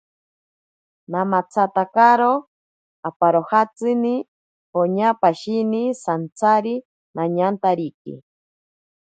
Namatsatakaro 1.11 2.31
aparojatsini, 3.09 4.15
poña 4.73 5.09
pashine 5.21 5.83
santsari 6.03 6.75
nañantariki. 7.15 8.13